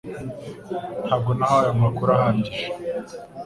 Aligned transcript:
Ntabwo 1.05 1.31
nahawe 1.37 1.67
amakuru 1.75 2.09
ahagije 2.17 2.63